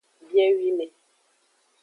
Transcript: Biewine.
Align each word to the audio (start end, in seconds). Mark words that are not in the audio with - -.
Biewine. 0.27 0.87